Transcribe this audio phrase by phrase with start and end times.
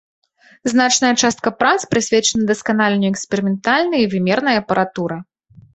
[0.71, 5.17] Значная частка прац прысвечана дасканаленню эксперыментальнай і вымернай апаратуры.